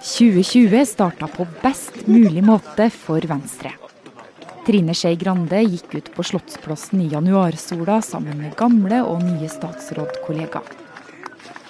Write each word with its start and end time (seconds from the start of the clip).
2020 0.00 0.86
starta 0.86 1.26
på 1.26 1.46
best 1.62 2.06
mulig 2.06 2.40
måte 2.44 2.86
for 2.90 3.20
Venstre. 3.28 3.74
Trine 4.64 4.94
Skei 4.96 5.16
Grande 5.20 5.58
gikk 5.60 5.92
ut 5.92 6.06
på 6.14 6.24
Slottsplassen 6.24 7.02
i 7.04 7.08
januarsola 7.12 7.98
sammen 8.04 8.38
med 8.40 8.54
gamle 8.56 9.02
og 9.04 9.20
nye 9.20 9.48
statsrådkollegaer. 9.52 10.78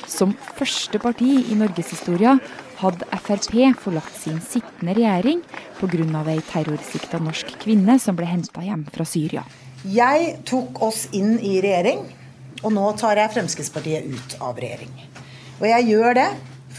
Som 0.07 0.37
første 0.55 1.01
parti 1.03 1.33
i 1.51 1.57
norgeshistoria 1.59 2.37
hadde 2.79 3.09
Frp 3.19 3.57
forlatt 3.83 4.15
sin 4.15 4.39
sittende 4.43 4.95
regjering 4.95 5.43
pga. 5.81 6.23
ei 6.31 6.39
terrorsikta 6.53 7.19
norsk 7.19 7.51
kvinne 7.59 7.99
som 7.99 8.15
ble 8.15 8.27
henta 8.31 8.63
hjem 8.63 8.87
fra 8.95 9.05
Syria. 9.05 9.43
Jeg 9.83 10.39
tok 10.45 10.81
oss 10.83 11.09
inn 11.11 11.39
i 11.39 11.59
regjering, 11.61 12.07
og 12.63 12.73
nå 12.73 12.93
tar 12.95 13.17
jeg 13.17 13.35
Fremskrittspartiet 13.35 14.07
ut 14.07 14.39
av 14.41 14.55
regjering. 14.55 14.95
Og 15.61 15.67
jeg 15.67 15.91
gjør 15.91 16.15
det 16.15 16.31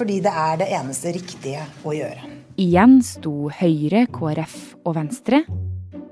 fordi 0.01 0.21
det 0.25 0.31
er 0.33 0.61
det 0.63 0.69
eneste 0.73 1.13
riktige 1.13 1.65
å 1.85 1.93
gjøre. 1.93 2.29
Igjen 2.61 2.99
sto 3.05 3.51
Høyre, 3.53 4.07
KrF 4.11 4.57
og 4.81 4.95
Venstre 4.97 5.43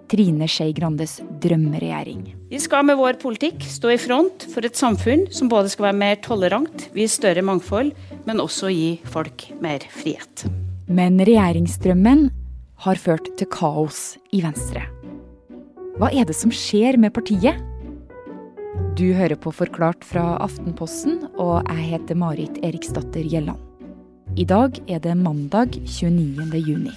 Trine 0.10 0.48
Skei 0.50 0.74
Grandes 0.74 1.20
drømmeregjering. 1.42 2.24
Vi 2.50 2.60
skal 2.62 2.86
med 2.88 2.98
vår 2.98 3.20
politikk 3.22 3.62
stå 3.70 3.92
i 3.94 4.00
front 4.02 4.46
for 4.50 4.66
et 4.66 4.78
samfunn 4.78 5.28
som 5.34 5.52
både 5.52 5.70
skal 5.70 5.90
være 5.90 6.00
mer 6.02 6.18
tolerant, 6.26 6.88
gi 6.98 7.06
større 7.10 7.44
mangfold, 7.46 7.94
men 8.26 8.42
også 8.42 8.72
gi 8.74 8.90
folk 9.10 9.46
mer 9.62 9.86
frihet. 9.94 10.48
Men 10.90 11.22
regjeringsdrømmen 11.22 12.28
har 12.86 13.02
ført 13.02 13.30
til 13.38 13.50
kaos 13.54 14.18
i 14.34 14.42
Venstre. 14.46 14.88
Hva 16.00 16.10
er 16.10 16.26
det 16.26 16.38
som 16.38 16.54
skjer 16.54 16.98
med 16.98 17.14
partiet? 17.14 17.58
Du 18.98 19.12
hører 19.14 19.38
på 19.38 19.54
Forklart 19.54 20.06
fra 20.08 20.40
Aftenposten, 20.42 21.22
og 21.38 21.62
jeg 21.70 21.90
heter 21.94 22.18
Marit 22.18 22.58
Eriksdatter 22.66 23.26
Gjelland. 23.28 23.69
I 24.38 24.46
dag 24.46 24.76
er 24.86 25.00
det 25.02 25.16
mandag 25.18 25.74
29. 25.90 26.60
juni. 26.62 26.92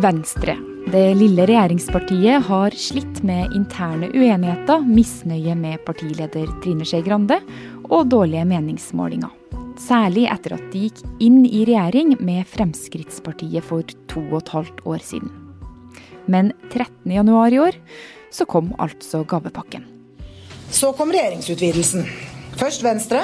Venstre, 0.00 0.56
det 0.88 1.04
lille 1.20 1.44
regjeringspartiet, 1.46 2.46
har 2.48 2.76
slitt 2.80 3.20
med 3.22 3.52
interne 3.54 4.08
uenigheter, 4.08 4.80
misnøye 4.88 5.54
med 5.58 5.84
partileder 5.84 6.48
Trine 6.64 6.88
Skei 6.88 7.04
Grande 7.04 7.38
og 7.90 8.08
dårlige 8.08 8.48
meningsmålinger. 8.48 9.32
Særlig 9.80 10.30
etter 10.32 10.56
at 10.56 10.68
de 10.72 10.86
gikk 10.88 11.04
inn 11.20 11.42
i 11.44 11.66
regjering 11.68 12.16
med 12.24 12.48
Fremskrittspartiet 12.48 13.68
for 13.68 13.84
to 14.08 14.24
og 14.30 14.40
et 14.40 14.54
halvt 14.56 14.84
år 14.88 15.02
siden. 15.12 15.32
Men 16.24 16.54
13.1 16.72 17.52
i 17.52 17.60
år 17.60 17.82
så 18.32 18.48
kom 18.48 18.72
altså 18.80 19.26
gavepakken. 19.28 19.93
Så 20.74 20.90
kom 20.98 21.12
regjeringsutvidelsen. 21.14 22.02
Først 22.58 22.82
Venstre, 22.82 23.20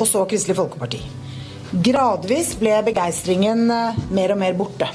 og 0.00 0.08
så 0.08 0.22
Kristelig 0.28 0.56
Folkeparti. 0.56 1.02
Gradvis 1.84 2.54
ble 2.56 2.72
begeistringen 2.86 3.66
eh, 3.72 3.98
mer 4.16 4.32
og 4.32 4.40
mer 4.40 4.56
borte. 4.56 4.88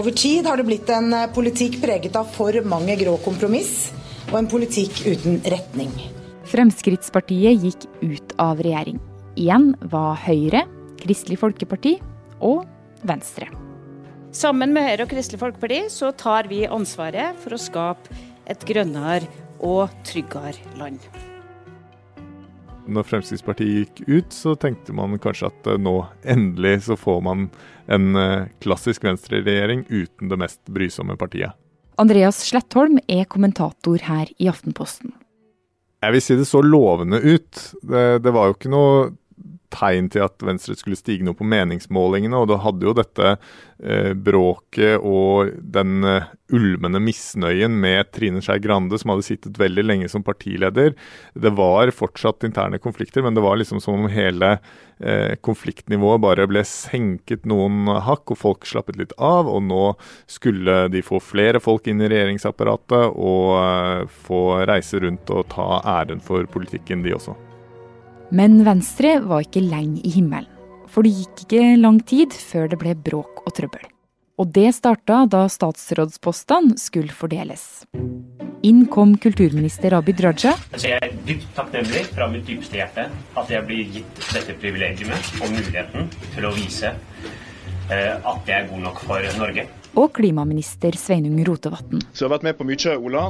Over 0.00 0.14
tid 0.16 0.48
har 0.48 0.56
det 0.56 0.64
blitt 0.70 0.88
en 0.94 1.12
eh, 1.12 1.26
politikk 1.34 1.76
preget 1.82 2.16
av 2.16 2.30
for 2.32 2.56
mange 2.64 2.96
grå 3.00 3.18
kompromiss, 3.24 3.90
og 4.30 4.38
en 4.40 4.48
politikk 4.48 5.02
uten 5.10 5.36
retning. 5.52 5.92
Fremskrittspartiet 6.48 7.66
gikk 7.66 7.84
ut 8.00 8.32
av 8.40 8.62
regjering. 8.64 8.96
Igjen 9.36 9.74
var 9.92 10.16
Høyre, 10.24 10.64
Kristelig 11.02 11.36
Folkeparti 11.42 11.98
og 12.40 12.64
Venstre. 13.04 13.50
Sammen 14.32 14.72
med 14.72 14.88
Høyre 14.88 15.04
og 15.04 15.12
Kristelig 15.12 15.42
Folkeparti 15.44 15.84
så 15.92 16.14
tar 16.16 16.48
vi 16.48 16.64
ansvaret 16.64 17.36
for 17.44 17.58
å 17.58 17.60
skape 17.60 18.16
et 18.50 18.64
grønnere 18.66 19.28
og 19.60 19.90
tryggere 20.06 20.56
land 20.80 21.10
når 22.90 23.06
Fremskrittspartiet 23.06 23.70
gikk 23.80 24.02
ut, 24.08 24.34
så 24.34 24.54
tenkte 24.58 24.94
man 24.96 25.18
kanskje 25.22 25.50
at 25.50 25.70
eh, 25.70 25.80
nå 25.80 25.96
endelig 26.28 26.86
så 26.88 26.96
får 26.98 27.20
man 27.26 27.48
en 27.90 28.18
eh, 28.18 28.50
klassisk 28.62 29.04
venstreregjering 29.06 29.86
uten 29.88 30.30
det 30.30 30.40
mest 30.40 30.60
brysomme 30.70 31.16
partiet. 31.20 31.56
Andreas 32.00 32.40
Slettholm 32.46 32.98
er 33.08 33.26
kommentator 33.28 34.00
her 34.06 34.30
i 34.40 34.48
Aftenposten. 34.50 35.12
Jeg 36.00 36.14
vil 36.14 36.22
si 36.24 36.36
det 36.38 36.46
så 36.48 36.62
lovende 36.64 37.20
ut. 37.20 37.58
Det, 37.84 38.04
det 38.24 38.32
var 38.32 38.48
jo 38.48 38.56
ikke 38.56 38.72
noe 38.72 38.92
tegn 39.72 40.10
til 40.12 40.24
at 40.26 40.42
Venstre 40.44 40.76
skulle 40.78 40.98
stige 40.98 41.24
noe 41.26 41.38
på 41.38 41.46
meningsmålingene. 41.48 42.36
Og 42.38 42.50
da 42.50 42.60
hadde 42.64 42.88
jo 42.88 42.94
dette 42.96 43.32
eh, 43.34 44.12
bråket 44.14 45.00
og 45.06 45.54
den 45.60 46.04
eh, 46.06 46.28
ulmende 46.54 47.00
misnøyen 47.02 47.74
med 47.80 48.10
Trine 48.14 48.42
Skei 48.44 48.58
Grande, 48.62 48.98
som 48.98 49.14
hadde 49.14 49.26
sittet 49.26 49.60
veldig 49.60 49.86
lenge 49.86 50.10
som 50.10 50.24
partileder. 50.26 50.94
Det 51.34 51.52
var 51.56 51.92
fortsatt 51.94 52.46
interne 52.46 52.80
konflikter, 52.82 53.24
men 53.24 53.36
det 53.36 53.44
var 53.44 53.60
liksom 53.60 53.82
som 53.82 53.98
om 53.98 54.10
hele 54.12 54.56
eh, 55.00 55.36
konfliktnivået 55.46 56.22
bare 56.24 56.48
ble 56.50 56.64
senket 56.66 57.46
noen 57.48 57.90
hakk, 58.06 58.34
og 58.34 58.40
folk 58.40 58.66
slappet 58.68 58.98
litt 59.00 59.14
av. 59.16 59.50
Og 59.50 59.62
nå 59.68 59.84
skulle 60.30 60.86
de 60.92 61.04
få 61.06 61.22
flere 61.22 61.62
folk 61.62 61.90
inn 61.90 62.02
i 62.02 62.10
regjeringsapparatet 62.10 63.14
og 63.14 63.54
eh, 63.60 64.08
få 64.26 64.42
reise 64.70 65.02
rundt 65.02 65.30
og 65.34 65.46
ta 65.54 65.70
æren 66.00 66.22
for 66.24 66.48
politikken, 66.50 67.06
de 67.06 67.14
også. 67.16 67.38
Men 68.30 68.60
Venstre 68.62 69.16
var 69.26 69.42
ikke 69.42 69.62
lenge 69.64 70.04
i 70.06 70.10
himmelen. 70.14 70.46
For 70.90 71.06
det 71.06 71.12
gikk 71.14 71.40
ikke 71.44 71.64
lang 71.78 71.98
tid 72.06 72.34
før 72.34 72.68
det 72.70 72.78
ble 72.78 72.92
bråk 72.98 73.42
og 73.42 73.54
trøbbel. 73.54 73.82
Og 74.40 74.48
det 74.54 74.70
starta 74.72 75.24
da 75.30 75.44
statsrådspostene 75.50 76.78
skulle 76.80 77.14
fordeles. 77.14 77.84
Inn 78.66 78.84
kom 78.92 79.16
kulturminister 79.20 79.94
Abid 79.98 80.22
Raja. 80.24 80.54
Så 80.76 80.92
jeg 80.92 81.02
er 81.02 81.14
dypt 81.26 81.48
takknemlig 81.56 82.04
fra 82.12 82.28
mitt 82.30 82.46
dypeste 82.48 82.78
hjerte 82.78 83.08
at 83.10 83.52
jeg 83.52 83.66
blir 83.66 83.90
gitt 83.98 84.22
dette 84.30 84.56
privilegiet 84.62 85.30
og 85.40 85.50
muligheten 85.50 86.08
til 86.34 86.46
å 86.46 86.54
vise 86.54 86.94
eh, 86.94 88.14
at 88.14 88.50
jeg 88.50 88.56
er 88.56 88.70
god 88.70 88.86
nok 88.86 89.04
for 89.10 89.30
Norge. 89.42 89.66
Og 89.98 90.14
klimaminister 90.16 90.94
Sveinung 90.98 91.38
Rotevatn. 91.46 92.02
Så 92.12 92.24
jeg 92.24 92.30
har 92.30 92.36
vært 92.38 92.48
med 92.50 92.58
på 92.60 92.68
mye, 92.68 92.96
Ola. 92.96 93.26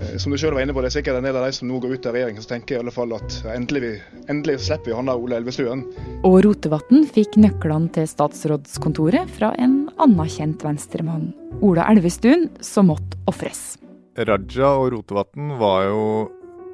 Eh, 0.00 0.16
som 0.16 0.32
du 0.32 0.38
selv 0.38 0.54
var 0.54 0.62
inne 0.62 0.74
på, 0.74 0.80
Det 0.80 0.92
er 0.92 0.96
sikkert 0.98 1.18
en 1.18 1.26
del 1.26 1.36
av 1.36 1.44
de 1.46 1.52
som 1.52 1.68
nå 1.68 1.80
går 1.82 1.96
ut 1.96 2.06
av 2.06 2.14
regjering, 2.14 2.40
som 2.40 2.52
tenker 2.52 2.76
i 2.76 2.78
alle 2.78 2.94
fall 2.94 3.12
at 3.16 3.40
endelig, 3.54 3.80
vi, 3.82 3.92
endelig 4.28 4.60
slipper 4.60 4.92
vi 4.92 4.96
han 4.96 5.08
av 5.08 5.22
Ole 5.22 5.40
Elvestuen. 5.40 5.84
Og 6.28 6.38
Rotevatn 6.46 7.04
fikk 7.10 7.36
nøklene 7.40 7.90
til 7.92 8.06
statsrådskontoret 8.08 9.30
fra 9.38 9.52
en 9.58 9.88
annen 9.98 10.30
kjent 10.30 10.62
venstremann, 10.64 11.32
Ola 11.60 11.88
Elvestuen, 11.90 12.48
som 12.60 12.92
måtte 12.92 13.18
ofres. 13.30 13.78
Raja 14.18 14.72
og 14.78 14.92
Rotevatn 14.94 15.54
var 15.58 15.86
jo 15.90 16.02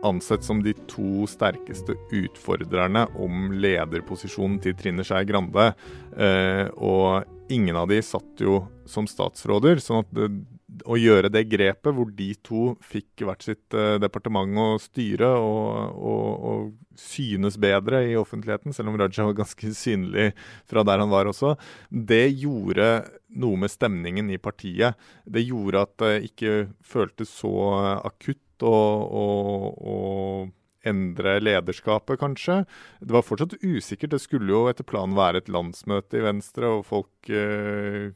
ansett 0.04 0.44
som 0.44 0.60
de 0.62 0.74
to 0.88 1.24
sterkeste 1.28 1.96
utfordrerne 2.12 3.06
om 3.20 3.52
lederposisjonen 3.56 4.58
til 4.64 4.76
Trine 4.76 5.04
Skei 5.06 5.24
Grande. 5.28 5.70
Eh, 6.12 6.68
og 6.76 7.24
ingen 7.52 7.76
av 7.76 7.88
de 7.88 8.00
satt 8.04 8.40
jo 8.44 8.62
som 8.88 9.08
statsråder. 9.08 9.80
sånn 9.80 10.04
at 10.04 10.12
det, 10.12 10.28
å 10.84 10.96
gjøre 10.98 11.30
det 11.32 11.44
grepet 11.50 11.94
hvor 11.94 12.10
de 12.16 12.30
to 12.44 12.62
fikk 12.84 13.24
hvert 13.26 13.44
sitt 13.46 13.76
uh, 13.76 13.96
departement 14.02 14.58
å 14.60 14.66
styre 14.82 15.30
og, 15.38 15.94
og, 15.94 16.48
og, 16.50 16.72
synes 16.98 17.56
bedre 17.58 18.04
i 18.06 18.12
offentligheten, 18.14 18.70
selv 18.74 18.92
om 18.92 18.98
Raja 19.00 19.24
var 19.26 19.34
ganske 19.34 19.72
synlig 19.74 20.28
fra 20.70 20.84
der 20.86 21.02
han 21.02 21.10
var 21.10 21.26
også, 21.26 21.56
det 21.90 22.28
gjorde 22.38 22.86
noe 23.34 23.58
med 23.58 23.72
stemningen 23.72 24.30
i 24.30 24.38
partiet. 24.38 24.94
Det 25.26 25.42
gjorde 25.42 25.82
at 25.82 25.96
det 26.04 26.12
ikke 26.30 26.52
føltes 26.86 27.32
så 27.34 27.54
akutt 27.98 28.62
og 28.62 30.52
endre 30.86 31.38
lederskapet, 31.42 32.20
kanskje. 32.20 32.62
Det 33.00 33.16
var 33.16 33.26
fortsatt 33.26 33.56
usikkert. 33.62 34.14
Det 34.14 34.22
skulle 34.22 34.52
jo 34.52 34.66
etter 34.70 34.86
planen 34.86 35.16
være 35.18 35.42
et 35.42 35.50
landsmøte 35.52 36.20
i 36.20 36.26
Venstre, 36.26 36.70
og 36.78 36.86
folk 36.88 37.32
eh, 37.32 38.12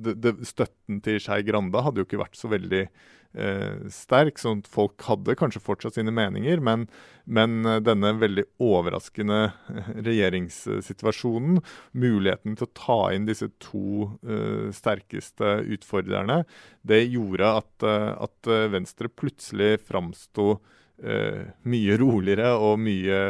det, 0.00 0.18
det, 0.24 0.36
Støtten 0.48 1.00
til 1.04 1.20
Skei 1.22 1.42
Grande 1.46 1.82
hadde 1.84 2.02
jo 2.02 2.08
ikke 2.08 2.22
vært 2.22 2.38
så 2.38 2.50
veldig 2.52 2.84
eh, 2.86 3.86
sterk, 3.92 4.40
sånn 4.40 4.62
at 4.64 4.70
folk 4.70 5.02
hadde 5.06 5.36
kanskje 5.38 5.62
fortsatt 5.62 5.98
sine 5.98 6.14
meninger, 6.14 6.62
men, 6.64 6.86
men 7.26 7.60
eh, 7.66 7.80
denne 7.84 8.14
veldig 8.20 8.46
overraskende 8.64 9.40
eh, 9.50 9.92
regjeringssituasjonen, 10.08 11.60
muligheten 11.92 12.58
til 12.58 12.68
å 12.68 12.74
ta 12.80 13.00
inn 13.14 13.28
disse 13.28 13.50
to 13.62 14.10
eh, 14.24 14.68
sterkeste 14.76 15.60
utfordrerne, 15.76 16.42
det 16.86 17.04
gjorde 17.08 17.54
at, 17.62 17.72
eh, 17.86 18.10
at 18.26 18.52
Venstre 18.72 19.12
plutselig 19.12 19.76
framsto 19.86 20.58
uh, 21.04 21.44
mye 21.68 21.96
roligere 22.00 22.52
og 22.58 22.80
mye 22.82 23.20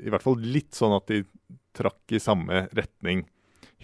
I 0.00 0.10
hvert 0.12 0.24
fall 0.24 0.40
litt 0.40 0.74
sånn 0.76 0.96
at 0.96 1.10
de 1.10 1.22
trakk 1.74 2.14
i 2.14 2.22
samme 2.22 2.66
retning. 2.76 3.24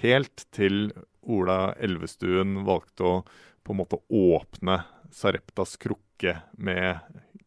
Helt 0.01 0.47
til 0.55 0.93
Ola 1.31 1.75
Elvestuen 1.83 2.63
valgte 2.67 3.07
å 3.07 3.15
på 3.67 3.75
en 3.75 3.81
måte 3.83 3.99
åpne 4.09 4.81
Sareptas 5.13 5.75
krukke 5.81 6.37
med 6.57 7.01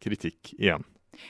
kritikk 0.04 0.54
igjen. 0.60 0.84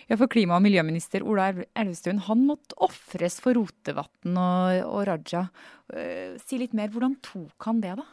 Ja, 0.07 0.17
for 0.17 0.31
Klima- 0.31 0.57
og 0.57 0.63
miljøminister 0.65 1.23
Ola 1.27 1.51
Elvestuen 1.51 2.21
han 2.25 2.43
måtte 2.47 2.77
ofres 2.83 3.39
for 3.43 3.55
Rotevatn 3.57 4.37
og, 4.39 4.81
og 4.87 5.05
Raja. 5.09 5.45
Uh, 5.93 6.35
si 6.41 6.59
litt 6.61 6.75
mer, 6.77 6.91
hvordan 6.93 7.19
tok 7.23 7.69
han 7.69 7.81
det, 7.83 7.95
da? 7.99 8.07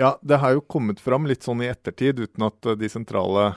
Ja, 0.00 0.14
Det 0.22 0.38
har 0.40 0.54
jo 0.54 0.62
kommet 0.64 1.00
fram 1.02 1.26
litt 1.28 1.44
sånn 1.44 1.60
i 1.64 1.68
ettertid, 1.68 2.22
uten 2.22 2.46
at 2.46 2.70
de 2.80 2.88
sentrale 2.88 3.50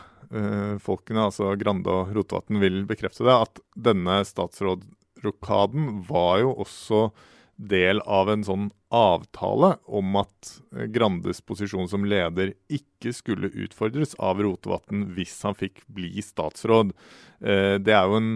folkene, 0.83 1.27
altså 1.29 1.51
Grande 1.59 1.91
og 1.93 2.13
Rotevatn, 2.15 2.57
vil 2.61 2.83
bekrefte 2.89 3.25
det, 3.27 3.35
at 3.35 3.61
denne 3.89 4.21
statsrådrokaden 4.25 6.03
var 6.09 6.41
jo 6.41 6.55
også 6.65 7.07
del 7.55 8.01
av 8.09 8.31
en 8.33 8.43
sånn 8.45 8.69
avtale 8.93 9.75
om 9.85 10.17
at 10.21 10.53
Grandes 10.93 11.41
posisjon 11.45 11.89
som 11.89 12.05
leder 12.05 12.55
ikke 12.71 13.13
skulle 13.13 13.51
utfordres 13.53 14.15
av 14.17 14.41
Rotevatn 14.41 15.05
hvis 15.13 15.35
han 15.45 15.57
fikk 15.57 15.83
bli 15.85 16.17
statsråd. 16.25 16.95
Uh, 17.43 17.77
det 17.81 17.93
er 17.93 18.09
jo 18.09 18.19
en, 18.19 18.31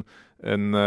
en 0.53 0.77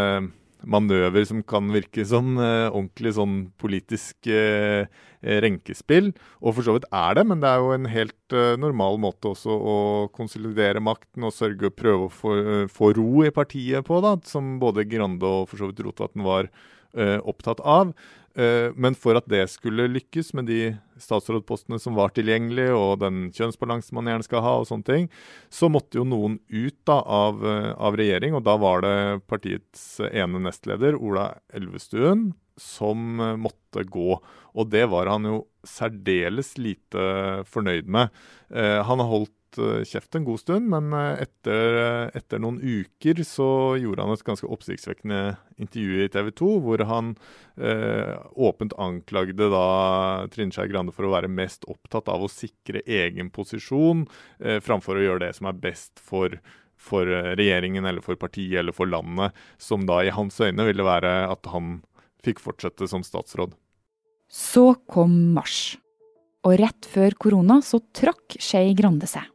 manøver 0.67 1.25
som 1.27 1.41
kan 1.47 1.71
virke 1.73 2.05
som 2.07 2.35
eh, 2.39 2.67
ordentlig 2.69 3.15
sånn 3.17 3.37
politisk 3.61 4.29
eh, 4.29 4.85
renkespill. 5.21 6.11
Og 6.41 6.57
for 6.57 6.65
så 6.65 6.75
vidt 6.77 6.87
er 6.93 7.17
det, 7.17 7.25
men 7.29 7.41
det 7.43 7.49
er 7.49 7.61
jo 7.61 7.73
en 7.75 7.89
helt 7.91 8.35
eh, 8.35 8.57
normal 8.61 8.99
måte 9.01 9.31
også 9.33 9.55
å 9.55 9.77
konsolidere 10.15 10.83
makten 10.83 11.27
og 11.27 11.35
sørge 11.35 11.69
og 11.69 11.77
prøve 11.77 12.07
å 12.07 12.13
få, 12.13 12.35
eh, 12.41 12.65
få 12.71 12.93
ro 12.97 13.25
i 13.25 13.33
partiet 13.33 13.87
på, 13.87 14.01
da, 14.05 14.15
som 14.27 14.57
både 14.61 14.87
Grande 14.91 15.27
og 15.27 15.49
for 15.51 15.61
så 15.61 15.71
vidt 15.71 15.83
Rotevatn 15.85 16.25
var 16.25 16.49
eh, 16.49 17.17
opptatt 17.19 17.61
av. 17.63 17.93
Eh, 18.35 18.71
men 18.79 18.95
for 18.95 19.17
at 19.19 19.27
det 19.31 19.43
skulle 19.51 19.89
lykkes 19.91 20.31
med 20.37 20.47
de 20.47 20.59
statsrådpostene 21.01 21.79
som 21.81 21.97
var 21.97 22.13
tilgjengelige, 22.15 22.75
og 22.77 23.01
den 23.03 23.25
kjønnsbalansen 23.35 23.97
man 23.97 24.07
gjerne 24.07 24.27
skal 24.27 24.43
ha, 24.45 24.53
og 24.61 24.69
sånne 24.69 24.87
ting, 24.87 25.09
så 25.51 25.67
måtte 25.71 25.99
jo 25.99 26.05
noen 26.07 26.39
ut 26.47 26.77
da 26.87 27.01
av, 27.01 27.41
eh, 27.43 27.71
av 27.75 27.97
regjering. 27.99 28.37
Og 28.37 28.45
da 28.47 28.55
var 28.61 28.85
det 28.85 28.95
partiets 29.27 29.99
ene 30.11 30.43
nestleder, 30.47 30.95
Ola 30.95 31.33
Elvestuen, 31.53 32.31
som 32.59 33.19
eh, 33.19 33.35
måtte 33.35 33.83
gå. 33.83 34.19
Og 34.51 34.71
det 34.71 34.87
var 34.91 35.11
han 35.11 35.27
jo 35.27 35.43
særdeles 35.67 36.55
lite 36.57 37.43
fornøyd 37.47 37.85
med. 37.87 38.09
Han 38.51 38.99
har 38.99 39.07
holdt 39.07 39.31
Eh, 39.57 39.83
kjeft 39.83 40.15
en 40.15 40.23
god 40.23 40.39
stund, 40.39 40.69
men 40.71 40.93
eh, 40.93 41.23
etter, 41.25 41.77
eh, 41.81 42.09
etter, 42.15 42.39
noen 42.39 42.59
uker 42.61 43.19
så 43.27 43.75
gjorde 43.79 44.05
han 44.05 44.13
et 44.13 44.23
ganske 44.23 44.47
oppsiktsvekkende 44.47 45.19
intervju 45.61 46.05
i 46.05 46.11
TV 46.13 46.29
2, 46.39 46.51
hvor 46.63 46.83
han 46.87 47.11
eh, 47.57 48.15
åpent 48.39 48.75
anklagde 48.79 49.49
da 49.51 49.65
Trine 50.31 50.55
Skei 50.55 50.71
Grande 50.71 50.95
for 50.95 51.07
å 51.07 51.13
være 51.15 51.31
mest 51.31 51.67
opptatt 51.71 52.07
av 52.11 52.23
å 52.23 52.31
sikre 52.31 52.83
egen 52.87 53.31
posisjon, 53.35 54.05
eh, 54.39 54.61
framfor 54.63 54.99
å 54.99 55.03
gjøre 55.05 55.25
det 55.25 55.33
som 55.35 55.51
er 55.51 55.59
best 55.67 55.99
for, 55.99 56.37
for 56.79 57.11
regjeringen 57.35 57.87
eller 57.87 58.05
for 58.05 58.19
partiet 58.19 58.61
eller 58.63 58.75
for 58.75 58.87
landet, 58.87 59.35
som 59.59 59.83
da 59.89 59.99
i 60.05 60.15
hans 60.15 60.39
øyne 60.39 60.69
ville 60.69 60.87
være 60.87 61.25
at 61.27 61.51
han 61.51 61.81
fikk 62.23 62.39
fortsette 62.39 62.87
som 62.87 63.03
statsråd. 63.03 63.57
Så 64.31 64.71
kom 64.87 65.33
mars. 65.35 65.75
Og 66.47 66.55
rett 66.57 66.87
før 66.89 67.13
korona 67.19 67.59
så 67.61 67.81
trakk 67.93 68.39
Skei 68.41 68.71
Grande 68.77 69.09
seg 69.09 69.27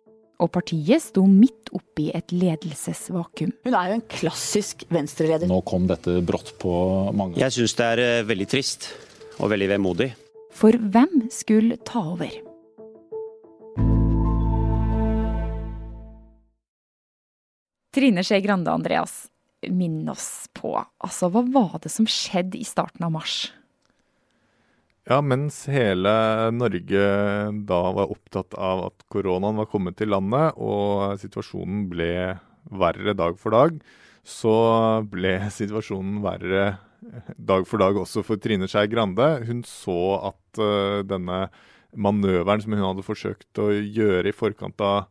og 0.43 0.51
partiet 0.53 1.03
sto 1.03 1.25
midt 1.29 1.71
oppi 1.77 2.11
et 2.15 2.33
ledelsesvakuum. 2.35 3.55
Hun 3.65 3.77
er 3.77 3.91
jo 3.91 3.99
en 3.99 4.07
klassisk 4.11 4.85
venstreleder. 4.93 5.49
Nå 5.51 5.63
kom 5.67 5.89
dette 5.89 6.19
brått 6.27 6.55
på 6.61 6.73
mange. 7.17 7.41
Jeg 7.41 7.57
syns 7.57 7.77
det 7.79 7.87
er 7.95 8.05
eh, 8.05 8.27
veldig 8.29 8.49
trist 8.51 8.91
og 9.41 9.51
veldig 9.53 9.71
vemodig. 9.77 10.11
For 10.57 10.77
hvem 10.77 11.27
skulle 11.33 11.81
ta 11.85 12.03
over? 12.15 12.33
Trine 17.97 18.21
Skei 18.25 18.43
Grande, 18.45 18.69
Andreas, 18.69 19.25
minn 19.73 20.05
oss 20.13 20.51
på, 20.53 20.75
altså 20.77 21.31
hva 21.33 21.41
var 21.49 21.79
det 21.81 21.89
som 21.93 22.05
skjedde 22.05 22.59
i 22.61 22.67
starten 22.69 23.07
av 23.07 23.15
mars? 23.15 23.47
Ja, 25.07 25.21
mens 25.23 25.61
hele 25.71 26.11
Norge 26.51 27.03
da 27.69 27.77
var 27.95 28.11
opptatt 28.11 28.57
av 28.59 28.81
at 28.89 29.05
koronaen 29.13 29.61
var 29.61 29.69
kommet 29.71 29.95
til 30.01 30.11
landet 30.11 30.59
og 30.59 31.15
situasjonen 31.23 31.85
ble 31.93 32.09
verre 32.75 33.15
dag 33.15 33.39
for 33.39 33.55
dag, 33.55 33.77
så 34.27 34.57
ble 35.07 35.37
situasjonen 35.55 36.19
verre 36.25 36.65
dag 37.39 37.69
for 37.71 37.85
dag 37.85 38.01
også 38.03 38.25
for 38.27 38.43
Trine 38.43 38.67
Skei 38.67 38.89
Grande. 38.91 39.29
Hun 39.47 39.63
så 39.69 39.99
at 40.33 40.59
uh, 40.59 41.07
denne 41.07 41.45
manøveren 41.95 42.65
som 42.65 42.75
hun 42.75 42.89
hadde 42.89 43.07
forsøkt 43.07 43.63
å 43.63 43.71
gjøre 43.71 44.33
i 44.33 44.35
forkant 44.35 44.83
av 44.83 45.07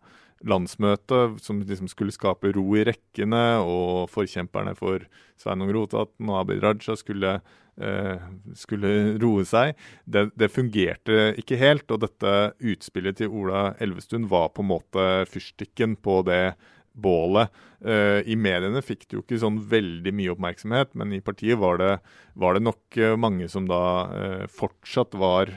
landsmøtet, 0.45 1.39
som 1.41 1.61
liksom 1.61 1.89
skulle 1.91 2.13
skape 2.15 2.53
ro 2.55 2.65
i 2.77 2.85
rekkene, 2.87 3.43
og 3.65 4.09
forkjemperne 4.13 4.75
for 4.77 5.05
Sveinung 5.41 5.73
Rotevatn 5.75 6.31
og 6.31 6.41
Abid 6.43 6.63
Raja 6.63 6.97
skulle 6.99 7.39
Eh, 7.75 8.19
skulle 8.55 9.17
roe 9.19 9.43
seg. 9.43 9.73
Det, 10.07 10.29
det, 10.39 10.47
fungerte 10.53 11.33
ikke 11.41 11.57
helt, 11.59 11.89
og 11.91 12.05
dette 12.05 12.31
utspillet 12.63 13.17
til 13.19 13.33
Ola 13.35 13.73
Elvestuen 13.83 14.29
var 14.31 14.53
på 14.55 14.63
en 14.63 14.69
måte 14.69 15.03
fyrstikken 15.27 15.97
på 15.99 16.21
det 16.23 16.55
bålet. 16.95 17.53
Uh, 17.85 18.23
I 18.25 18.33
mediene 18.39 18.81
fikk 18.81 19.03
det 19.05 19.17
jo 19.17 19.21
ikke 19.21 19.37
sånn 19.37 19.59
veldig 19.69 20.09
mye 20.15 20.31
oppmerksomhet, 20.33 20.93
men 20.97 21.11
i 21.13 21.21
partiet 21.21 21.59
var 21.61 21.77
det, 21.77 21.91
var 22.39 22.55
det 22.55 22.63
nok 22.65 22.97
uh, 22.97 23.13
mange 23.19 23.45
som 23.51 23.67
da 23.69 23.81
uh, 24.09 24.45
fortsatt 24.49 25.13
var 25.19 25.51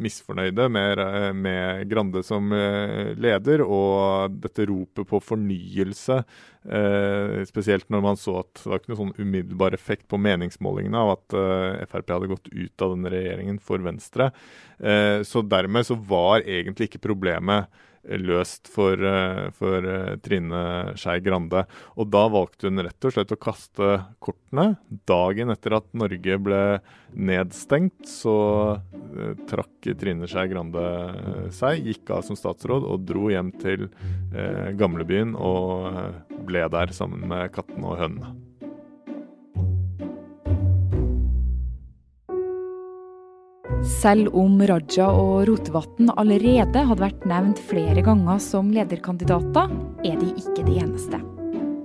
misfornøyde 0.00 0.66
med, 0.72 1.00
med, 1.36 1.86
Grande 1.90 2.22
som 2.26 2.50
leder, 2.50 3.62
og 3.64 4.36
dette 4.42 4.66
ropet 4.68 5.08
på 5.08 5.20
fornyelse. 5.22 6.20
spesielt 7.48 7.88
når 7.88 8.02
man 8.04 8.18
så 8.20 8.34
at 8.42 8.60
det 8.60 8.68
var 8.68 8.80
ikke 8.80 8.92
noen 8.92 9.00
sånn 9.00 9.24
umiddelbar 9.26 9.74
effekt 9.74 10.06
på 10.10 10.20
meningsmålingene 10.20 11.00
av 11.00 11.12
at 11.14 11.36
Frp 11.90 12.12
hadde 12.12 12.30
gått 12.30 12.50
ut 12.52 12.84
av 12.84 12.96
den 12.96 13.10
regjeringen 13.12 13.60
for 13.62 13.82
Venstre. 13.84 14.30
så 15.24 15.42
dermed 15.42 15.88
så 15.88 15.96
var 15.96 16.44
egentlig 16.44 16.90
ikke 16.90 17.06
problemet 17.08 17.70
løst 18.04 18.68
for, 18.72 18.96
eh, 18.96 19.50
for 19.56 19.84
eh, 19.84 20.16
Trine 20.24 20.96
Skei 20.98 21.20
Grande. 21.20 21.64
Og 21.96 22.08
da 22.10 22.24
valgte 22.32 22.70
hun 22.70 22.82
rett 22.84 23.04
og 23.04 23.14
slett 23.14 23.34
å 23.34 23.40
kaste 23.40 23.90
kortene. 24.22 24.78
Dagen 25.08 25.52
etter 25.52 25.76
at 25.76 25.88
Norge 25.92 26.38
ble 26.40 26.62
nedstengt, 27.10 28.06
så 28.06 28.34
uh, 28.78 29.32
trakk 29.50 29.90
Trine 29.98 30.28
Skei 30.30 30.46
Grande 30.52 30.84
seg, 31.54 31.82
gikk 31.86 32.12
av 32.14 32.22
som 32.26 32.38
statsråd 32.38 32.86
og 32.86 33.06
dro 33.08 33.30
hjem 33.32 33.50
til 33.60 33.88
eh, 33.88 34.70
gamlebyen 34.78 35.34
og 35.34 36.38
ble 36.46 36.66
der 36.70 36.94
sammen 36.96 37.26
med 37.30 37.50
kattene 37.54 37.90
og 37.90 38.00
hønene. 38.00 38.49
Selv 43.80 44.34
om 44.36 44.58
Raja 44.68 45.06
og 45.08 45.46
Rotevatn 45.48 46.10
allerede 46.20 46.82
hadde 46.84 47.00
vært 47.00 47.22
nevnt 47.28 47.60
flere 47.70 48.02
ganger 48.04 48.36
som 48.44 48.68
lederkandidater, 48.74 49.72
er 50.04 50.18
de 50.20 50.34
ikke 50.36 50.66
de 50.66 50.74
eneste. 50.82 51.20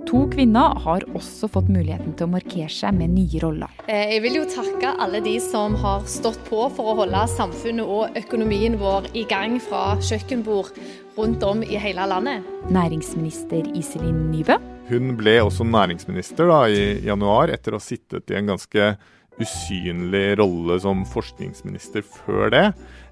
To 0.05 0.25
kvinner 0.29 0.75
har 0.83 1.05
også 1.15 1.47
fått 1.49 1.71
muligheten 1.71 2.11
til 2.17 2.27
å 2.27 2.33
markere 2.35 2.67
seg 2.71 2.97
med 2.99 3.15
nye 3.15 3.39
roller. 3.41 3.71
Eh, 3.87 4.11
jeg 4.11 4.25
vil 4.27 4.41
jo 4.41 4.43
takke 4.51 4.91
alle 5.01 5.23
de 5.23 5.37
som 5.39 5.79
har 5.81 6.03
stått 6.11 6.43
på 6.49 6.67
for 6.75 6.91
å 6.91 6.97
holde 6.99 7.23
samfunnet 7.31 7.87
og 7.87 8.19
økonomien 8.19 8.75
vår 8.81 9.09
i 9.15 9.23
gang 9.31 9.57
fra 9.63 9.95
kjøkkenbord 10.03 10.75
rundt 11.15 11.47
om 11.47 11.63
i 11.63 11.79
hele 11.79 12.05
landet. 12.11 12.45
Næringsminister 12.75 13.71
Iselin 13.71 14.33
Nybø. 14.35 14.59
Hun 14.91 15.15
ble 15.17 15.39
også 15.47 15.65
næringsminister 15.65 16.51
da, 16.51 16.63
i 16.67 16.99
januar, 17.07 17.55
etter 17.55 17.73
å 17.73 17.79
ha 17.79 17.87
sittet 17.87 18.29
i 18.29 18.37
en 18.37 18.51
ganske 18.51 18.95
usynlig 19.41 20.37
rolle 20.39 20.77
som 20.83 21.03
forskningsminister 21.09 22.05
før 22.05 22.51
det. 22.53 22.65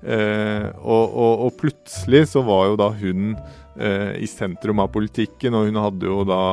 Eh, 0.04 0.68
og, 0.84 1.04
og, 1.12 1.44
og, 1.48 1.52
plutselig 1.60 2.26
så 2.34 2.44
var 2.44 2.68
jo 2.70 2.78
da 2.80 2.90
hun 3.00 3.34
eh, 3.80 4.14
i 4.24 4.28
sentrum 4.30 4.82
av 4.84 4.92
politikken, 4.96 5.56
og 5.56 5.70
hun 5.70 5.80
hadde 5.80 6.10
jo 6.10 6.22
da, 6.28 6.44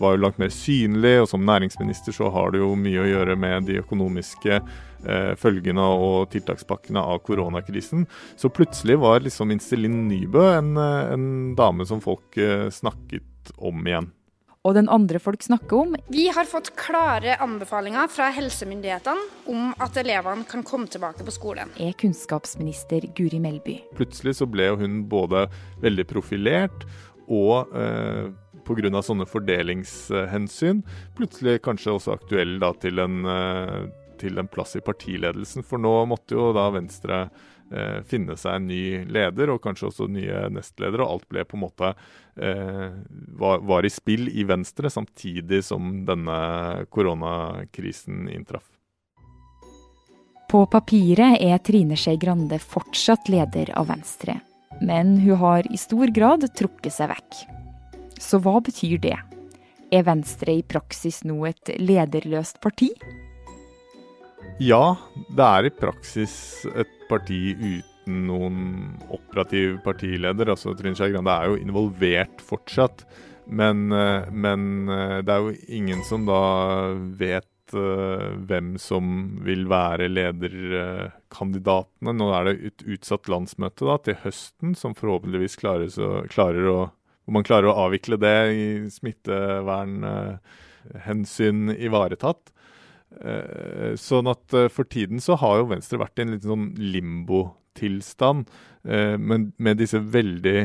var 0.00 0.16
jo 0.16 0.22
langt 0.26 0.40
mer 0.42 0.52
synlig. 0.54 1.18
Og 1.22 1.28
som 1.32 1.44
næringsminister 1.48 2.16
så 2.16 2.32
har 2.34 2.54
det 2.54 2.62
jo 2.62 2.72
mye 2.78 3.04
å 3.04 3.10
gjøre 3.10 3.36
med 3.40 3.68
de 3.68 3.80
økonomiske 3.82 4.58
eh, 4.58 5.34
følgene 5.40 5.90
og 6.06 6.32
tiltakspakkene 6.32 7.02
av 7.02 7.22
koronakrisen. 7.26 8.06
Så 8.40 8.52
plutselig 8.52 9.00
var 9.02 9.24
liksom 9.24 9.54
Iselin 9.56 10.06
Nybø 10.08 10.48
en, 10.56 10.74
en 10.80 11.30
dame 11.58 11.88
som 11.88 12.02
folk 12.04 12.40
snakket 12.72 13.54
om 13.58 13.80
igjen 13.86 14.12
og 14.62 14.76
den 14.76 14.88
andre 14.92 15.18
folk 15.22 15.42
snakker 15.42 15.78
om. 15.84 15.94
Vi 16.12 16.28
har 16.34 16.46
fått 16.46 16.72
klare 16.78 17.34
anbefalinger 17.42 18.10
fra 18.12 18.28
helsemyndighetene 18.34 19.50
om 19.50 19.72
at 19.82 19.96
elevene 19.98 20.46
kan 20.48 20.62
komme 20.66 20.90
tilbake 20.90 21.26
på 21.26 21.34
skolen. 21.34 21.72
Er 21.82 21.96
kunnskapsminister 21.98 23.08
Guri 23.16 23.40
Melby. 23.42 23.80
Plutselig 23.98 24.38
så 24.38 24.46
ble 24.50 24.70
hun 24.78 25.02
både 25.10 25.48
veldig 25.82 26.06
profilert 26.10 26.86
og 27.26 27.74
eh, 27.74 28.30
pga. 28.62 29.02
sånne 29.02 29.26
fordelingshensyn 29.26 30.84
plutselig 31.18 31.58
kanskje 31.66 31.96
også 31.96 32.14
aktuell 32.14 32.58
da, 32.62 32.70
til, 32.78 33.02
en, 33.02 33.24
eh, 33.26 33.80
til 34.22 34.38
en 34.38 34.50
plass 34.50 34.76
i 34.78 34.84
partiledelsen. 34.84 35.66
For 35.66 35.82
nå 35.82 36.04
måtte 36.06 36.38
jo 36.38 36.52
da 36.54 36.68
Venstre 36.74 37.24
eh, 37.26 37.50
finne 38.08 38.36
seg 38.36 38.58
en 38.58 38.68
ny 38.68 38.82
leder, 39.08 39.52
og 39.54 39.62
kanskje 39.64 39.88
også 39.88 40.08
nye 40.12 40.46
nestledere. 40.52 41.04
Og 41.04 41.16
alt 41.16 41.28
ble 41.32 41.44
på 41.48 41.58
en 41.58 41.64
måte 41.64 41.92
eh, 42.36 42.90
var, 43.38 43.62
var, 43.64 43.86
i 43.86 43.92
spill 43.92 44.28
i 44.28 44.44
Venstre, 44.48 44.90
samtidig 44.90 45.62
som 45.64 46.02
denne 46.08 46.38
koronakrisen 46.92 48.28
inntraff. 48.32 48.68
På 50.52 50.66
papiret 50.68 51.40
er 51.40 51.60
Trine 51.64 51.96
Skei 51.96 52.18
Grande 52.20 52.58
fortsatt 52.60 53.30
leder 53.32 53.70
av 53.78 53.88
Venstre, 53.88 54.36
men 54.84 55.16
hun 55.22 55.40
har 55.40 55.68
i 55.72 55.80
stor 55.80 56.12
grad 56.12 56.44
trukket 56.58 56.92
seg 56.92 57.08
vekk. 57.14 57.38
Så 58.20 58.42
hva 58.44 58.58
betyr 58.60 59.00
det? 59.00 59.16
Er 59.92 60.04
Venstre 60.04 60.58
i 60.60 60.64
praksis 60.64 61.22
nå 61.24 61.38
et 61.48 61.72
lederløst 61.80 62.60
parti? 62.60 62.90
Ja, 64.62 64.94
det 65.32 65.46
er 65.46 65.66
i 65.66 65.72
praksis 65.74 66.34
et 66.76 66.92
parti 67.08 67.54
uten 67.56 68.26
noen 68.28 68.58
operativ 69.10 69.78
partileder. 69.84 70.50
Altså 70.54 70.74
Trine 70.78 70.96
Skei 70.98 71.10
Grande 71.14 71.34
er 71.34 71.44
jo 71.50 71.60
involvert 71.62 72.42
fortsatt. 72.44 73.04
Men, 73.46 73.92
eh, 73.92 74.30
men, 74.30 74.88
eh, 74.88 75.22
det 75.22 75.32
er 75.32 75.40
jo 75.40 75.52
ingen 75.68 76.04
som 76.04 76.26
da 76.26 76.94
vet 77.18 77.48
uh, 77.74 78.36
hvem 78.48 78.78
som 78.78 79.38
vil 79.46 79.68
være 79.70 80.08
lederkandidatene. 80.12 82.12
Nå 82.12 82.32
er 82.36 82.44
det 82.44 82.54
et 82.68 82.82
utsatt 82.96 83.28
landsmøte 83.32 83.84
da, 83.88 83.96
til 84.04 84.16
høsten, 84.26 84.70
som 84.76 84.94
forhåpentligvis 84.98 85.56
klarer, 85.56 85.88
så, 85.88 86.22
klarer 86.28 86.64
å, 86.68 86.92
man 87.32 87.46
klarer 87.48 87.68
å 87.70 87.78
avvikle 87.86 88.16
det 88.20 88.52
i 88.52 88.90
smittevernhensyn 88.92 91.60
ivaretatt. 91.78 92.51
Uh, 93.20 93.92
sånn 94.00 94.30
at 94.30 94.56
for 94.72 94.88
tiden 94.88 95.22
så 95.22 95.36
har 95.40 95.60
jo 95.60 95.70
Venstre 95.74 96.00
vært 96.00 96.18
i 96.18 96.26
en 96.26 96.36
litt 96.36 96.46
sånn 96.48 96.70
limbo-tilstand. 96.78 98.48
Men 98.82 99.44
med 99.62 99.78
disse 99.78 100.00
veldig 100.02 100.56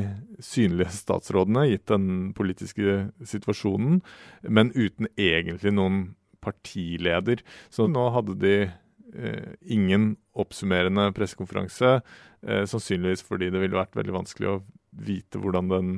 synlige 0.42 0.90
statsrådene, 0.96 1.68
gitt 1.70 1.84
den 1.92 2.32
politiske 2.34 3.12
situasjonen, 3.22 4.00
men 4.42 4.72
uten 4.74 5.06
egentlig 5.14 5.76
noen 5.78 6.00
partileder. 6.42 7.44
Så 7.74 7.88
nå 7.92 8.08
hadde 8.16 8.38
de 8.42 8.56
eh, 8.66 9.54
ingen 9.62 10.16
oppsummerende 10.38 11.10
pressekonferanse, 11.18 11.98
eh, 12.46 12.64
sannsynligvis 12.70 13.26
fordi 13.26 13.52
det 13.54 13.64
ville 13.64 13.80
vært 13.80 13.98
veldig 13.98 14.20
vanskelig 14.22 14.52
å 14.52 14.62
vite 15.08 15.42
hvordan 15.42 15.72
den, 15.74 15.92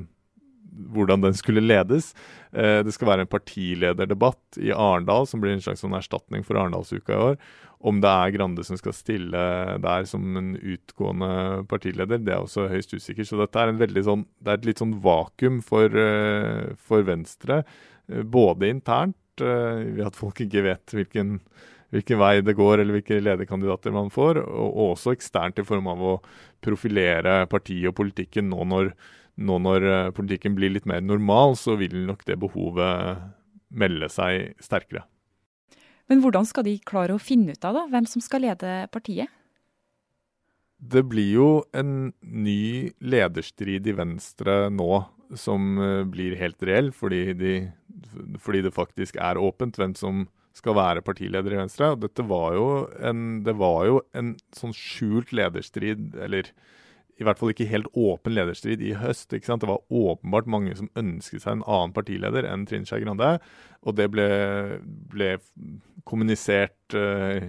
hvordan 0.94 1.24
den 1.24 1.36
skulle 1.38 1.64
ledes. 1.64 2.14
Eh, 2.52 2.82
det 2.86 2.94
skal 2.96 3.12
være 3.12 3.26
en 3.26 3.32
partilederdebatt 3.32 4.60
i 4.62 4.72
Arendal, 4.74 5.28
som 5.30 5.42
blir 5.42 5.56
en 5.56 5.64
slags 5.64 5.84
sånn 5.84 5.98
erstatning 5.98 6.46
for 6.48 6.60
Arendalsuka 6.60 7.16
i 7.16 7.24
år. 7.32 7.40
Om 7.80 8.02
det 8.04 8.12
er 8.12 8.34
Grande 8.36 8.66
som 8.68 8.76
skal 8.80 8.96
stille 8.96 9.44
der 9.80 10.08
som 10.10 10.26
en 10.36 10.52
utgående 10.58 11.64
partileder, 11.72 12.20
det 12.20 12.36
er 12.36 12.44
også 12.44 12.68
høyst 12.72 12.96
usikkert. 12.98 13.30
Så 13.30 13.40
dette 13.40 13.62
er, 13.62 14.04
sånn, 14.04 14.26
det 14.44 14.52
er 14.52 14.60
et 14.60 14.68
litt 14.68 14.84
sånn 14.84 14.98
vakuum 15.04 15.62
for, 15.64 15.88
eh, 15.88 16.76
for 16.76 17.08
Venstre, 17.08 17.64
eh, 18.10 18.24
både 18.24 18.74
internt 18.74 19.16
ved 19.40 20.02
at 20.04 20.18
folk 20.20 20.42
ikke 20.44 20.66
vet 20.66 20.92
hvilken, 20.92 21.38
hvilken, 21.96 22.18
vei 22.20 22.42
det 22.44 22.58
går, 22.58 22.82
eller 22.82 22.98
hvilke 22.98 23.22
lederkandidater 23.24 23.94
man 23.96 24.10
får. 24.12 24.42
Og, 24.44 24.98
også 24.98 25.14
eksternt 25.16 25.62
i 25.62 25.64
form 25.64 25.88
av 25.88 26.04
å 26.04 26.18
profilere 26.60 27.46
partiet 27.48 27.88
og 27.88 27.96
politikken 27.96 28.52
nå 28.52 28.68
når, 28.68 28.92
nå 29.40 29.60
når 29.64 29.88
uh, 29.88 30.12
politikken 30.16 30.58
blir 30.58 30.74
litt 30.74 30.88
mer 30.90 31.02
normal, 31.06 31.56
så 31.60 31.78
vil 31.80 31.96
nok 32.08 32.26
det 32.28 32.40
behovet 32.42 33.24
melde 33.70 34.10
seg 34.12 34.54
sterkere. 34.64 35.06
Men 36.10 36.24
hvordan 36.24 36.48
skal 36.50 36.66
de 36.66 36.80
klare 36.90 37.16
å 37.16 37.22
finne 37.22 37.54
ut 37.54 37.66
av 37.68 37.78
da, 37.78 37.86
hvem 37.92 38.08
som 38.10 38.24
skal 38.24 38.44
lede 38.48 38.82
partiet? 38.94 39.30
Det 40.80 41.04
blir 41.12 41.32
jo 41.36 41.50
en 41.76 42.12
ny 42.24 42.90
lederstrid 43.04 43.88
i 43.88 43.96
Venstre 43.98 44.70
nå 44.72 45.04
som 45.38 45.76
eh, 45.78 46.06
blir 46.10 46.38
helt 46.40 46.64
reell, 46.66 46.94
fordi 46.96 47.22
de 47.38 47.54
fordi 48.42 48.64
det 48.66 48.74
faktisk 48.74 49.18
er 49.22 49.38
åpent 49.38 49.78
hvem 49.78 49.94
som 49.98 50.24
skal 50.56 50.76
være 50.78 51.04
partileder 51.06 51.54
i 51.54 51.60
Venstre. 51.60 51.92
Og 51.94 52.04
dette 52.04 52.26
var 52.26 52.56
jo 52.58 52.68
en, 53.06 53.42
det 53.46 53.56
var 53.60 53.86
jo 53.88 54.00
en 54.18 54.34
sånn 54.56 54.74
skjult 54.76 55.34
lederstrid, 55.36 56.16
eller 56.20 56.50
i 57.20 57.26
hvert 57.28 57.40
fall 57.40 57.52
ikke 57.52 57.68
helt 57.68 57.90
åpen 58.00 58.36
lederstrid 58.36 58.82
i 58.86 58.94
høst. 58.96 59.34
ikke 59.36 59.50
sant? 59.50 59.64
Det 59.64 59.70
var 59.70 59.84
åpenbart 59.92 60.48
mange 60.48 60.76
som 60.80 60.92
ønsket 61.00 61.44
seg 61.44 61.58
en 61.58 61.66
annen 61.68 61.96
partileder 61.96 62.48
enn 62.48 62.64
Trine 62.70 62.88
Skei 62.88 63.02
Grande. 63.04 63.34
Og 63.84 63.98
det 64.00 64.08
ble, 64.14 64.28
ble 65.12 65.34
kommunisert 66.08 66.96
uh, 66.96 67.44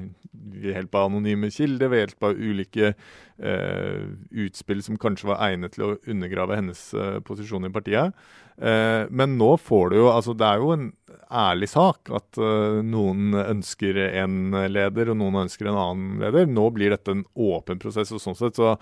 ved 0.54 0.74
hjelp 0.74 0.96
av 0.98 1.08
anonyme 1.08 1.50
kilder, 1.52 1.90
ved 1.92 2.02
hjelp 2.04 2.26
av 2.28 2.38
ulike 2.38 2.92
eh, 2.92 4.04
utspill 4.44 4.82
som 4.84 4.98
kanskje 5.00 5.30
var 5.30 5.42
egnet 5.48 5.76
til 5.76 5.86
å 5.86 5.96
undergrave 6.10 6.58
hennes 6.58 6.82
eh, 6.94 7.18
posisjon 7.26 7.68
i 7.68 7.74
partiet. 7.74 8.14
men 8.60 9.38
nå 9.40 9.54
får 9.56 9.86
du 9.88 9.94
jo 9.96 10.08
Altså, 10.12 10.34
det 10.36 10.44
er 10.44 10.58
jo 10.60 10.72
en 10.74 10.90
ærlig 11.32 11.68
sak 11.72 12.10
at 12.12 12.36
noen 12.84 13.32
ønsker 13.32 13.96
en 13.96 14.52
leder, 14.68 15.08
og 15.08 15.16
noen 15.16 15.46
ønsker 15.46 15.70
en 15.70 15.78
annen 15.80 16.20
leder. 16.20 16.44
Nå 16.44 16.66
blir 16.76 16.92
dette 16.92 17.14
en 17.14 17.24
åpen 17.32 17.80
prosess, 17.80 18.12
og 18.12 18.20
sånn 18.20 18.36
sett 18.36 18.60
så 18.60 18.74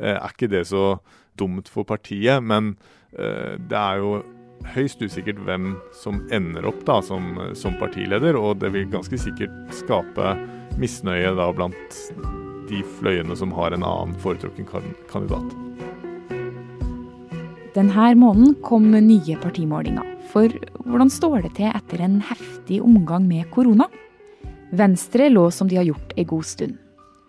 er 0.00 0.24
ikke 0.24 0.48
det 0.48 0.64
så 0.70 0.96
dumt 1.36 1.68
for 1.68 1.84
partiet. 1.84 2.40
Men 2.40 2.78
det 3.12 3.76
er 3.76 4.00
jo 4.00 4.22
høyst 4.74 5.02
usikkert 5.04 5.40
hvem 5.46 5.74
som 5.94 6.22
ender 6.34 6.66
opp 6.68 6.82
da 6.88 7.00
som, 7.04 7.34
som, 7.58 7.76
partileder, 7.80 8.38
og 8.38 8.60
det 8.62 8.72
vil 8.74 8.88
ganske 8.92 9.18
sikkert 9.20 9.74
skape 9.74 10.34
misnøye 10.80 11.34
da 11.36 11.50
blant 11.56 12.00
de 12.70 12.82
fløyene 12.98 13.36
som 13.38 13.52
har 13.56 13.74
en 13.74 13.86
annen 13.86 14.16
foretrukken 14.22 14.66
kandidat. 15.10 15.54
Denne 17.76 18.08
måneden 18.16 18.54
kom 18.64 18.88
nye 18.90 19.36
partimålinger. 19.42 20.14
For 20.32 20.52
hvordan 20.84 21.10
står 21.12 21.44
det 21.44 21.54
til 21.58 21.70
etter 21.70 22.02
en 22.02 22.18
heftig 22.24 22.80
omgang 22.84 23.26
med 23.28 23.50
korona? 23.52 23.86
Venstre 24.76 25.28
lå 25.30 25.46
som 25.54 25.68
de 25.68 25.78
har 25.78 25.86
gjort 25.86 26.14
en 26.16 26.28
god 26.28 26.46
stund, 26.48 26.78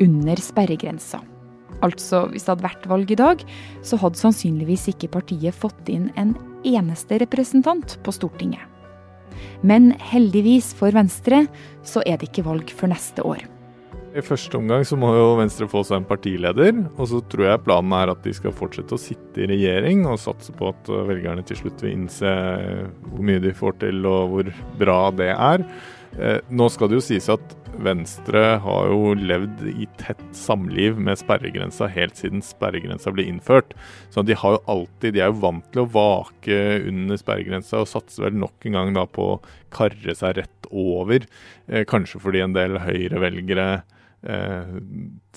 under 0.01 0.39
sperregrensa. 0.41 1.19
Altså, 1.85 2.23
hvis 2.31 2.47
det 2.47 2.53
hadde 2.55 2.65
vært 2.65 2.87
valg 2.89 3.11
i 3.13 3.19
dag, 3.19 3.43
så 3.85 3.99
hadde 4.01 4.17
sannsynligvis 4.17 4.87
ikke 4.93 5.11
partiet 5.13 5.55
fått 5.55 5.91
inn 5.93 6.09
en 6.17 6.33
eneste 6.65 7.19
representant 7.21 7.99
på 8.03 8.15
Stortinget. 8.15 8.76
Men 9.61 9.91
heldigvis 10.11 10.73
for 10.77 10.95
Venstre 10.95 11.45
så 11.87 12.03
er 12.05 12.19
det 12.19 12.31
ikke 12.31 12.47
valg 12.47 12.73
før 12.73 12.93
neste 12.93 13.25
år. 13.25 13.45
I 14.17 14.23
første 14.25 14.57
omgang 14.57 14.85
så 14.87 14.97
må 14.97 15.11
jo 15.13 15.35
Venstre 15.37 15.67
få 15.69 15.83
seg 15.85 15.99
en 15.99 16.07
partileder, 16.07 16.71
og 16.97 17.09
så 17.11 17.19
tror 17.29 17.51
jeg 17.51 17.63
planen 17.65 17.93
er 17.93 18.09
at 18.09 18.23
de 18.25 18.33
skal 18.33 18.55
fortsette 18.55 18.95
å 18.95 19.01
sitte 19.01 19.43
i 19.43 19.49
regjering 19.51 20.07
og 20.09 20.17
satse 20.21 20.55
på 20.57 20.71
at 20.71 20.89
velgerne 20.89 21.43
til 21.45 21.59
slutt 21.59 21.83
vil 21.85 21.93
innse 21.93 22.31
hvor 23.11 23.27
mye 23.29 23.43
de 23.43 23.53
får 23.53 23.77
til 23.83 24.07
og 24.09 24.33
hvor 24.33 24.49
bra 24.79 24.99
det 25.13 25.29
er. 25.35 25.67
Eh, 26.17 26.39
nå 26.49 26.69
skal 26.73 26.89
det 26.89 26.97
jo 26.97 27.05
sies 27.05 27.29
at 27.29 27.57
Venstre 27.83 28.43
har 28.63 28.89
jo 28.91 29.13
levd 29.17 29.63
i 29.69 29.87
tett 29.99 30.21
samliv 30.35 30.97
med 31.01 31.19
sperregrensa 31.19 31.89
helt 31.91 32.17
siden 32.19 32.43
sperregrensa 32.45 33.13
ble 33.13 33.27
innført. 33.29 33.75
Så 34.13 34.23
de 34.25 34.37
har 34.37 34.57
jo 34.57 34.63
alltid, 34.73 35.15
de 35.15 35.23
er 35.23 35.31
jo 35.31 35.41
vant 35.43 35.67
til 35.73 35.83
å 35.83 35.91
vake 35.93 36.57
under 36.89 37.19
sperregrensa 37.19 37.83
og 37.83 37.91
satser 37.91 38.27
vel 38.27 38.39
nok 38.41 38.67
en 38.67 38.79
gang 38.79 38.95
da 38.97 39.05
på 39.09 39.29
å 39.35 39.39
karre 39.73 40.15
seg 40.17 40.39
rett 40.39 40.71
over. 40.71 41.27
Eh, 41.67 41.85
kanskje 41.87 42.21
fordi 42.23 42.43
en 42.43 42.57
del 42.57 42.79
Høyre-velgere 42.81 43.69
eh, 44.27 44.75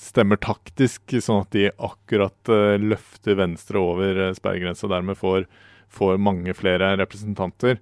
stemmer 0.01 0.41
taktisk, 0.41 1.17
sånn 1.21 1.43
at 1.45 1.55
de 1.55 1.69
akkurat 1.71 2.51
eh, 2.51 2.77
løfter 2.81 3.39
Venstre 3.39 3.81
over 3.81 4.27
eh, 4.27 4.35
sperregrensa 4.37 4.89
dermed 4.91 5.19
får, 5.19 5.47
får, 5.91 6.21
mange 6.21 6.55
flere 6.57 6.93
representanter. 7.01 7.79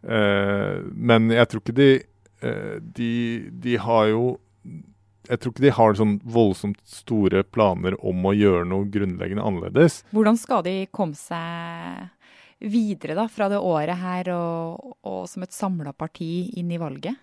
Eh, 0.00 0.80
men 0.94 1.30
jeg 1.34 1.50
tror 1.50 1.64
ikke 1.64 1.78
de 1.78 1.90
de, 2.40 3.12
de, 3.52 3.74
har 3.76 4.06
jo 4.08 4.22
Jeg 5.28 5.40
tror 5.40 5.52
ikke 5.52 5.64
de 5.66 5.74
har 5.76 5.98
sånn 5.98 6.14
voldsomt 6.24 6.80
store 6.88 7.42
planer 7.44 7.98
om 8.00 8.24
å 8.24 8.32
gjøre 8.32 8.64
noe 8.68 8.88
grunnleggende 8.90 9.44
annerledes. 9.44 10.00
Hvordan 10.14 10.40
skal 10.40 10.64
de 10.66 10.76
komme 10.90 11.18
seg 11.18 12.08
videre 12.60 13.16
da, 13.16 13.26
fra 13.28 13.48
det 13.52 13.60
året 13.60 14.00
her 14.00 14.32
og, 14.34 14.96
og 15.06 15.22
som 15.28 15.44
et 15.44 15.56
samla 15.56 15.94
parti 15.96 16.50
inn 16.60 16.72
i 16.72 16.80
valget? 16.80 17.16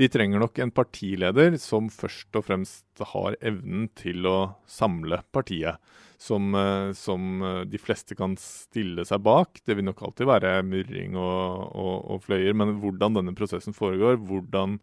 De 0.00 0.08
trenger 0.08 0.40
nok 0.40 0.58
en 0.62 0.72
partileder 0.72 1.58
som 1.60 1.90
først 1.92 2.36
og 2.38 2.46
fremst 2.46 3.02
har 3.12 3.36
evnen 3.44 3.90
til 3.98 4.24
å 4.28 4.38
samle 4.68 5.20
partiet 5.32 5.76
som, 6.20 6.54
eh, 6.54 6.92
som, 6.92 7.42
eh, 7.42 7.62
de 7.64 7.78
fleste 7.80 8.16
kan 8.16 8.36
stille 8.36 9.06
seg 9.08 9.22
bak. 9.24 9.62
Det 9.64 9.76
vil 9.76 9.86
nok 9.88 10.02
alltid 10.04 10.28
være 10.28 10.52
murring 10.68 11.16
og, 11.16 11.72
og, 11.72 11.94
og 12.12 12.26
fløyer, 12.26 12.52
men 12.56 12.76
hvordan 12.82 13.16
denne 13.16 13.36
prosessen 13.36 13.76
foregår, 13.76 14.20
hvordan 14.28 14.76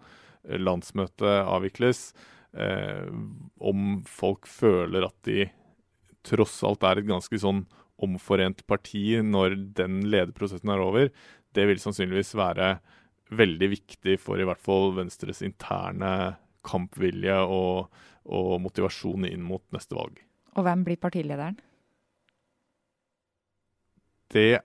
eh, 0.47 0.57
landsmøtet 0.57 1.45
avvikles, 1.45 2.09
eh, 2.57 3.05
om 3.61 4.01
folk 4.09 4.49
føler 4.49 5.05
at 5.05 5.17
de 5.29 5.45
tross 6.27 6.57
alt 6.65 6.83
er 6.83 7.03
et 7.03 7.09
ganske 7.09 7.39
sånn 7.39 7.67
omforent 8.03 8.65
parti 8.69 9.21
når 9.21 9.55
den 9.77 10.01
lederprosessen 10.09 10.73
er 10.73 10.81
over, 10.81 11.11
det 11.53 11.65
vil 11.69 11.81
sannsynligvis 11.81 12.33
være 12.37 12.77
veldig 13.37 13.69
viktig 13.73 14.17
for 14.21 14.39
i 14.39 14.45
hvert 14.47 14.61
fall 14.61 14.93
Venstres 14.97 15.43
interne 15.45 16.37
kampvilje 16.67 17.37
og, 17.45 17.93
og 18.25 18.55
motivasjon 18.63 19.27
inn 19.29 19.45
mot 19.45 19.63
neste 19.75 19.97
valg. 19.97 20.17
Og 20.57 20.65
hvem 20.65 20.83
blir 20.87 20.97
partilederen? 21.01 21.59
Det 24.33 24.59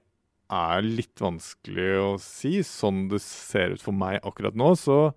er 0.52 0.82
litt 0.84 1.20
vanskelig 1.22 1.90
å 2.00 2.10
si. 2.20 2.58
Sånn 2.66 3.06
det 3.12 3.22
ser 3.24 3.76
ut 3.76 3.84
for 3.84 3.96
meg 3.96 4.20
akkurat 4.26 4.56
nå, 4.58 4.72
så 4.80 5.12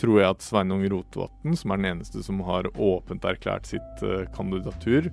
tror 0.00 0.22
jeg 0.22 0.30
at 0.30 0.46
Sveinung 0.46 0.86
Rotevatn, 0.88 1.58
som 1.58 1.74
er 1.74 1.82
den 1.82 1.90
eneste 1.92 2.24
som 2.24 2.40
har 2.46 2.70
åpent 2.80 3.26
erklært 3.28 3.68
sitt 3.68 4.06
uh, 4.06 4.24
kandidatur, 4.34 5.10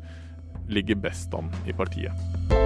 ligger 0.69 1.01
best 1.03 1.35
an 1.35 1.51
i 1.67 1.75
partiet. 1.75 2.58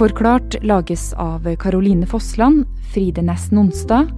Uforklart 0.00 0.54
lages 0.64 1.12
av 1.12 1.56
Caroline 1.56 2.06
Fossland, 2.06 2.64
Fride 2.94 3.20
Næss 3.22 3.50
Nonstad, 3.52 4.08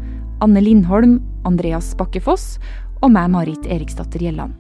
Anne 0.41 0.61
Lindholm, 0.61 1.17
Andreas 1.43 1.89
Bakkefoss 1.99 2.61
og 3.01 3.11
meg, 3.11 3.33
Marit 3.35 3.67
Eriksdatter 3.67 4.23
Gjelland. 4.23 4.55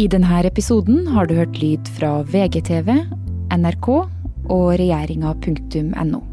I 0.00 0.08
denne 0.08 0.40
episoden 0.48 1.04
har 1.12 1.28
du 1.28 1.36
hørt 1.36 1.60
lyd 1.60 1.92
fra 1.98 2.22
VGTV, 2.24 2.88
NRK 3.52 3.92
og 4.48 4.66
regjeringa.no. 4.80 6.29